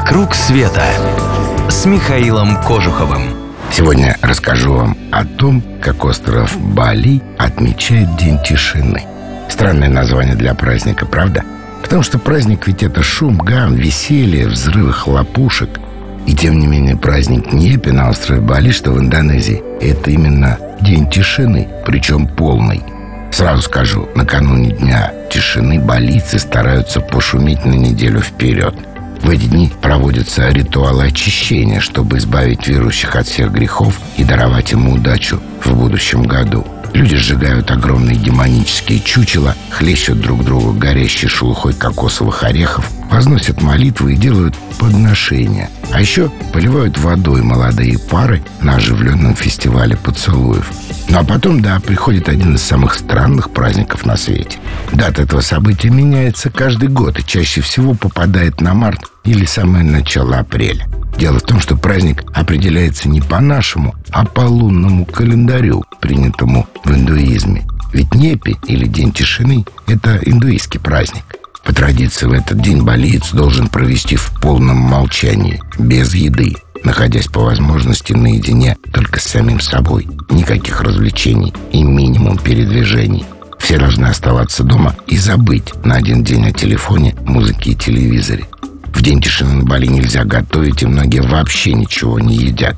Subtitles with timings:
[0.00, 0.82] «Вокруг света»
[1.68, 3.36] с Михаилом Кожуховым.
[3.70, 9.04] Сегодня расскажу вам о том, как остров Бали отмечает День тишины.
[9.50, 11.44] Странное название для праздника, правда?
[11.82, 15.68] Потому что праздник ведь это шум, гам, веселье, взрывы хлопушек.
[16.26, 21.10] И тем не менее праздник Непи на острове Бали, что в Индонезии, это именно День
[21.10, 22.82] тишины, причем полный.
[23.32, 28.74] Сразу скажу, накануне Дня тишины балийцы стараются пошуметь на неделю вперед–
[29.22, 34.94] в эти дни проводятся ритуалы очищения, чтобы избавить верующих от всех грехов и даровать ему
[34.94, 36.66] удачу в будущем году.
[36.92, 44.16] Люди сжигают огромные демонические чучела, хлещут друг друга горящей шелухой кокосовых орехов, возносят молитвы и
[44.16, 45.70] делают подношения.
[45.92, 50.70] А еще поливают водой молодые пары на оживленном фестивале поцелуев.
[51.12, 54.58] А потом, да, приходит один из самых странных праздников на свете.
[54.92, 60.38] Дата этого события меняется каждый год и чаще всего попадает на март или самое начало
[60.38, 60.86] апреля.
[61.18, 66.92] Дело в том, что праздник определяется не по нашему, а по лунному календарю, принятому в
[66.92, 67.66] индуизме.
[67.92, 71.24] Ведь Непи или День тишины– это индуистский праздник.
[71.64, 77.40] По традиции в этот день болиец должен провести в полном молчании, без еды, находясь по
[77.40, 80.08] возможности наедине только с самим собой.
[80.30, 83.24] Никаких развлечений и минимум передвижений.
[83.58, 88.46] Все должны оставаться дома и забыть на один день о телефоне, музыке и телевизоре.
[88.94, 92.76] В день тишины на Бали нельзя готовить, и многие вообще ничего не едят.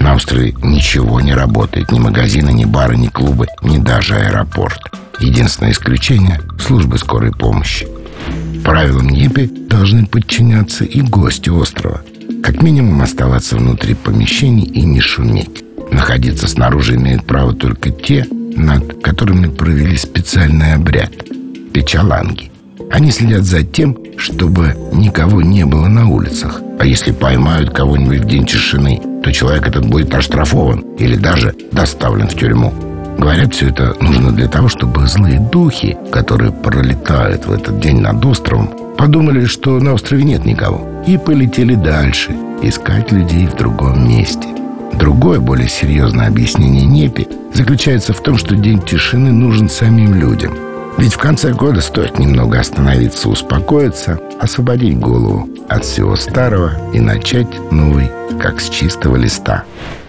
[0.00, 1.92] На острове ничего не работает.
[1.92, 4.80] Ни магазины, ни бары, ни клубы, ни даже аэропорт.
[5.20, 7.86] Единственное исключение– службы скорой помощи.
[8.72, 12.00] Правилам НЕПИ должны подчиняться и гости острова.
[12.42, 15.62] Как минимум оставаться внутри помещений и не шуметь.
[15.90, 21.12] Находиться снаружи имеют право только те, над которыми провели специальный обряд–
[21.74, 22.50] печаланги.
[22.90, 26.62] Они следят за тем, чтобы никого не было на улицах.
[26.78, 32.26] А если поймают кого-нибудь в день тишины, то человек этот будет оштрафован или даже доставлен
[32.26, 32.72] в тюрьму.
[33.18, 38.24] Говорят, все это нужно для того, чтобы злые духи, которые пролетают в этот день над
[38.24, 44.48] островом, подумали, что на острове нет никого, и полетели дальше искать людей в другом месте.
[44.94, 50.52] Другое, более серьезное объяснение Непи заключается в том, что день тишины нужен самим людям–
[50.98, 57.48] ведь в конце года стоит немного остановиться, успокоиться, освободить голову от всего старого и начать
[57.72, 59.64] новый, как с чистого листа.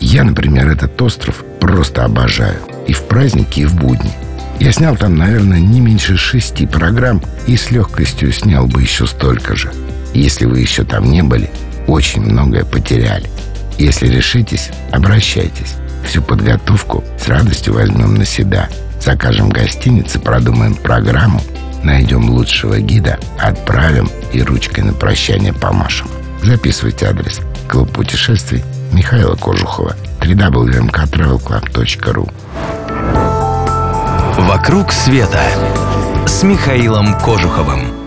[0.00, 2.58] Я, например, этот остров просто обожаю.
[2.88, 4.10] И в праздники, и в будни.
[4.58, 9.54] Я снял там, наверное, не меньше шести программ и с легкостью снял бы еще столько
[9.54, 9.72] же.
[10.12, 11.48] Если вы еще там не были,
[11.86, 13.30] очень многое потеряли.
[13.78, 15.76] Если решитесь, обращайтесь.
[16.04, 18.68] Всю подготовку с радостью возьмем на себя–
[19.00, 21.40] Закажем гостиницы, продумаем программу,
[21.82, 26.08] найдем лучшего гида, отправим и ручкой на прощание помашем.
[26.42, 27.40] Записывайте адрес.
[27.68, 29.94] Клуб путешествий Михаила Кожухова.
[30.20, 32.32] www.mktravelclub.ru
[34.38, 35.42] «Вокруг света»
[36.26, 37.97] с Михаилом Кожуховым.